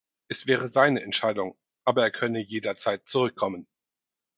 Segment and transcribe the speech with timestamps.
[0.29, 1.55] Es wäre seine Entscheidung,
[1.85, 3.67] aber er könne jederzeit zurückkommen.